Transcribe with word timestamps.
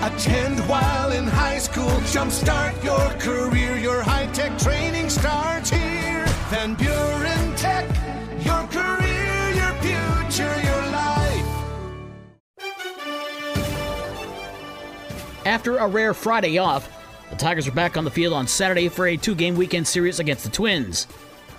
Attend 0.00 0.60
while 0.68 1.10
in 1.10 1.26
high 1.26 1.58
school. 1.58 1.90
Jumpstart 2.12 2.84
your 2.84 3.10
career. 3.18 3.76
Your 3.76 4.00
high 4.00 4.26
tech 4.26 4.56
training 4.56 5.10
starts 5.10 5.70
here. 5.70 6.24
Van 6.50 6.74
Buren 6.76 7.56
Tech. 7.56 7.84
Your 8.44 8.64
career, 8.68 9.50
your 9.54 9.72
future, 9.82 10.60
your 10.62 10.82
life. 10.92 11.46
After 15.44 15.78
a 15.78 15.88
rare 15.88 16.14
Friday 16.14 16.58
off, 16.58 16.88
the 17.30 17.36
Tigers 17.36 17.66
are 17.66 17.72
back 17.72 17.96
on 17.96 18.04
the 18.04 18.10
field 18.10 18.34
on 18.34 18.46
Saturday 18.46 18.88
for 18.88 19.08
a 19.08 19.16
two 19.16 19.34
game 19.34 19.56
weekend 19.56 19.88
series 19.88 20.20
against 20.20 20.44
the 20.44 20.50
Twins. 20.50 21.08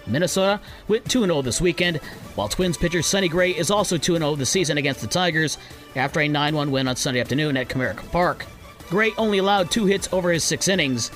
Minnesota 0.10 0.60
went 0.88 1.10
2 1.10 1.22
0 1.22 1.42
this 1.42 1.62
weekend, 1.62 1.98
while 2.36 2.48
Twins 2.48 2.78
pitcher 2.78 3.02
Sonny 3.02 3.30
Gray 3.30 3.52
is 3.52 3.72
also 3.72 3.98
2 3.98 4.18
0 4.18 4.36
this 4.36 4.50
season 4.50 4.78
against 4.78 5.02
the 5.02 5.08
Tigers 5.08 5.58
after 5.96 6.20
a 6.20 6.28
9 6.28 6.56
1 6.56 6.72
win 6.72 6.88
on 6.88 6.96
Sunday 6.96 7.22
afternoon 7.22 7.58
at 7.58 7.70
Comerica 7.70 8.10
Park. 8.12 8.46
Gray 8.90 9.12
only 9.18 9.38
allowed 9.38 9.70
two 9.70 9.86
hits 9.86 10.10
over 10.12 10.32
his 10.32 10.44
six 10.44 10.68
innings. 10.68 11.12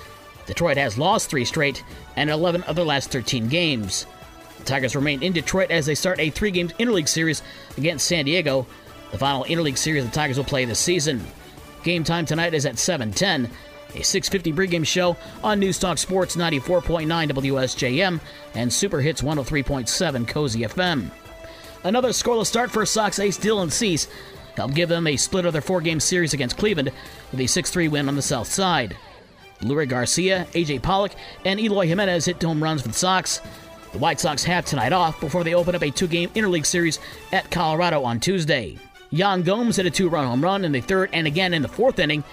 Detroit 0.45 0.77
has 0.77 0.97
lost 0.97 1.29
three 1.29 1.45
straight 1.45 1.83
and 2.15 2.29
11 2.29 2.63
of 2.63 2.75
their 2.75 2.85
last 2.85 3.11
13 3.11 3.47
games. 3.47 4.05
The 4.59 4.65
Tigers 4.65 4.95
remain 4.95 5.23
in 5.23 5.33
Detroit 5.33 5.71
as 5.71 5.85
they 5.85 5.95
start 5.95 6.19
a 6.19 6.29
three 6.29 6.51
game 6.51 6.69
interleague 6.69 7.09
series 7.09 7.41
against 7.77 8.05
San 8.07 8.25
Diego, 8.25 8.67
the 9.11 9.17
final 9.17 9.45
interleague 9.45 9.77
series 9.77 10.05
the 10.05 10.11
Tigers 10.11 10.37
will 10.37 10.43
play 10.43 10.65
this 10.65 10.79
season. 10.79 11.25
Game 11.83 12.03
time 12.03 12.25
tonight 12.25 12.53
is 12.53 12.65
at 12.65 12.75
7:10. 12.75 13.49
A 13.95 13.99
6:50 13.99 14.53
pregame 14.53 14.85
show 14.85 15.17
on 15.43 15.61
Newstalk 15.61 15.99
Sports 15.99 16.35
94.9 16.35 17.07
WSJM 17.07 18.19
and 18.55 18.73
Super 18.73 19.01
Hits 19.01 19.21
103.7 19.21 20.27
Cosy 20.27 20.61
FM. 20.61 21.11
Another 21.83 22.09
scoreless 22.09 22.47
start 22.47 22.71
for 22.71 22.85
Sox 22.85 23.19
ace 23.19 23.37
Dylan 23.37 23.71
Cease 23.71 24.07
helped 24.55 24.73
give 24.73 24.89
them 24.89 25.07
a 25.07 25.17
split 25.17 25.45
of 25.45 25.53
their 25.53 25.61
four-game 25.61 25.99
series 25.99 26.33
against 26.33 26.57
Cleveland 26.57 26.91
with 27.31 27.39
a 27.39 27.43
6-3 27.43 27.89
win 27.89 28.07
on 28.07 28.15
the 28.15 28.21
south 28.21 28.47
side. 28.47 28.95
Leury 29.61 29.87
Garcia, 29.87 30.47
AJ 30.53 30.81
Pollock, 30.81 31.13
and 31.45 31.59
Eloy 31.59 31.87
Jimenez 31.87 32.25
hit 32.25 32.41
home 32.41 32.61
runs 32.61 32.81
for 32.81 32.89
the 32.89 32.93
Sox. 32.93 33.41
The 33.91 33.99
White 33.99 34.19
Sox 34.19 34.43
have 34.43 34.65
tonight 34.65 34.93
off 34.93 35.19
before 35.19 35.43
they 35.43 35.53
open 35.53 35.75
up 35.75 35.83
a 35.83 35.91
two-game 35.91 36.29
interleague 36.29 36.65
series 36.65 36.99
at 37.31 37.51
Colorado 37.51 38.03
on 38.03 38.19
Tuesday. 38.19 38.77
Yan 39.11 39.43
Gomes 39.43 39.75
hit 39.75 39.85
a 39.85 39.91
two-run 39.91 40.25
home 40.25 40.43
run 40.43 40.65
in 40.65 40.71
the 40.71 40.81
third 40.81 41.09
and 41.13 41.27
again 41.27 41.53
in 41.53 41.61
the 41.61 41.67
fourth 41.67 41.99
inning 41.99 42.23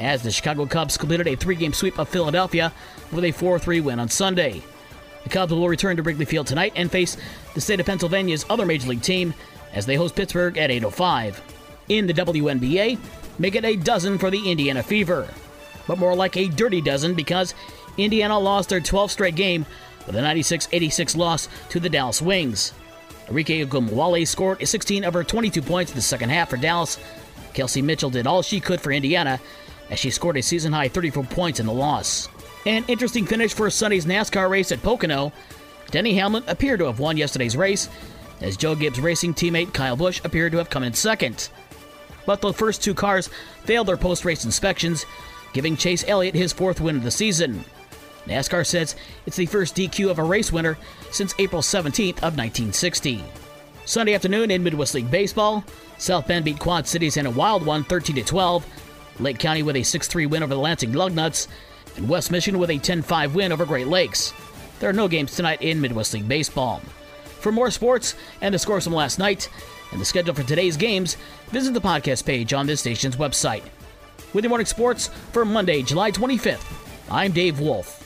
as 0.00 0.22
the 0.22 0.30
Chicago 0.30 0.66
Cubs 0.66 0.96
completed 0.96 1.28
a 1.28 1.36
three-game 1.36 1.72
sweep 1.72 1.98
of 1.98 2.08
Philadelphia 2.08 2.72
with 3.12 3.24
a 3.24 3.32
4-3 3.32 3.82
win 3.82 4.00
on 4.00 4.08
Sunday. 4.08 4.62
The 5.22 5.28
Cubs 5.28 5.52
will 5.52 5.68
return 5.68 5.96
to 5.96 6.02
Wrigley 6.02 6.24
Field 6.24 6.46
tonight 6.46 6.72
and 6.74 6.90
face 6.90 7.16
the 7.54 7.60
state 7.60 7.80
of 7.80 7.86
Pennsylvania's 7.86 8.46
other 8.48 8.64
major 8.64 8.88
league 8.88 9.02
team 9.02 9.34
as 9.72 9.86
they 9.86 9.96
host 9.96 10.16
Pittsburgh 10.16 10.56
at 10.56 10.70
8:05. 10.70 11.40
In 11.88 12.06
the 12.06 12.14
WNBA, 12.14 12.98
make 13.38 13.54
it 13.54 13.64
a 13.64 13.76
dozen 13.76 14.18
for 14.18 14.30
the 14.30 14.50
Indiana 14.50 14.82
Fever, 14.82 15.28
but 15.86 15.98
more 15.98 16.14
like 16.14 16.36
a 16.36 16.48
dirty 16.48 16.80
dozen 16.80 17.14
because 17.14 17.54
Indiana 17.98 18.38
lost 18.38 18.70
their 18.70 18.80
12th 18.80 19.10
straight 19.10 19.34
game 19.34 19.66
with 20.06 20.16
a 20.16 20.20
96-86 20.20 21.16
loss 21.16 21.48
to 21.68 21.78
the 21.78 21.90
Dallas 21.90 22.22
Wings. 22.22 22.72
Arike 23.26 23.66
Ogunbowale 23.66 24.26
scored 24.26 24.66
16 24.66 25.04
of 25.04 25.14
her 25.14 25.22
22 25.22 25.62
points 25.62 25.92
in 25.92 25.96
the 25.96 26.02
second 26.02 26.30
half 26.30 26.50
for 26.50 26.56
Dallas. 26.56 26.98
Kelsey 27.52 27.82
Mitchell 27.82 28.10
did 28.10 28.26
all 28.26 28.42
she 28.42 28.60
could 28.60 28.80
for 28.80 28.92
Indiana 28.92 29.40
as 29.90 29.98
she 29.98 30.10
scored 30.10 30.36
a 30.36 30.42
season 30.42 30.72
high 30.72 30.88
34 30.88 31.24
points 31.24 31.60
in 31.60 31.66
the 31.66 31.72
loss. 31.72 32.28
An 32.66 32.84
interesting 32.88 33.26
finish 33.26 33.54
for 33.54 33.68
Sunday's 33.70 34.06
NASCAR 34.06 34.48
race 34.48 34.72
at 34.72 34.82
Pocono. 34.82 35.32
Denny 35.90 36.14
Hamlin 36.14 36.44
appeared 36.46 36.78
to 36.80 36.86
have 36.86 37.00
won 37.00 37.16
yesterday's 37.16 37.56
race, 37.56 37.88
as 38.40 38.56
Joe 38.56 38.74
Gibbs 38.74 39.00
Racing 39.00 39.34
teammate 39.34 39.74
Kyle 39.74 39.96
Busch 39.96 40.20
appeared 40.24 40.52
to 40.52 40.58
have 40.58 40.70
come 40.70 40.82
in 40.82 40.94
second. 40.94 41.48
But 42.26 42.40
the 42.40 42.52
first 42.52 42.82
two 42.82 42.94
cars 42.94 43.28
failed 43.64 43.88
their 43.88 43.96
post 43.96 44.24
race 44.24 44.44
inspections, 44.44 45.04
giving 45.52 45.76
Chase 45.76 46.04
Elliott 46.06 46.34
his 46.34 46.52
fourth 46.52 46.80
win 46.80 46.96
of 46.96 47.02
the 47.02 47.10
season. 47.10 47.64
NASCAR 48.26 48.66
says 48.66 48.94
it's 49.26 49.36
the 49.36 49.46
first 49.46 49.74
DQ 49.74 50.10
of 50.10 50.18
a 50.18 50.24
race 50.24 50.52
winner 50.52 50.78
since 51.10 51.34
April 51.38 51.62
17th 51.62 52.18
of 52.18 52.36
1960. 52.36 53.24
Sunday 53.86 54.14
afternoon 54.14 54.50
in 54.50 54.62
Midwest 54.62 54.94
League 54.94 55.10
Baseball, 55.10 55.64
South 55.98 56.28
Bend 56.28 56.44
beat 56.44 56.58
Quad 56.58 56.86
Cities 56.86 57.16
in 57.16 57.26
a 57.26 57.30
wild 57.30 57.64
one 57.64 57.82
13 57.82 58.22
12. 58.24 58.66
Lake 59.18 59.38
County 59.38 59.62
with 59.62 59.76
a 59.76 59.82
6 59.82 60.08
3 60.08 60.26
win 60.26 60.42
over 60.42 60.54
the 60.54 60.60
Lansing 60.60 60.92
Lugnuts, 60.92 61.48
and 61.96 62.08
West 62.08 62.30
Michigan 62.30 62.60
with 62.60 62.70
a 62.70 62.78
10 62.78 63.02
5 63.02 63.34
win 63.34 63.52
over 63.52 63.66
Great 63.66 63.88
Lakes. 63.88 64.32
There 64.78 64.88
are 64.88 64.94
no 64.94 65.08
games 65.08 65.34
tonight 65.34 65.60
in 65.62 65.80
Midwest 65.80 66.14
League 66.14 66.28
Baseball. 66.28 66.80
For 67.40 67.52
more 67.52 67.70
sports 67.70 68.14
and 68.40 68.54
the 68.54 68.58
scores 68.58 68.84
from 68.84 68.94
last 68.94 69.18
night 69.18 69.50
and 69.92 70.00
the 70.00 70.04
schedule 70.04 70.34
for 70.34 70.42
today's 70.42 70.76
games, 70.76 71.16
visit 71.48 71.74
the 71.74 71.80
podcast 71.80 72.24
page 72.24 72.52
on 72.52 72.66
this 72.66 72.80
station's 72.80 73.16
website. 73.16 73.62
With 74.32 74.44
your 74.44 74.50
morning 74.50 74.66
sports 74.66 75.08
for 75.32 75.44
Monday, 75.44 75.82
July 75.82 76.12
25th, 76.12 76.64
I'm 77.10 77.32
Dave 77.32 77.60
Wolf. 77.60 77.99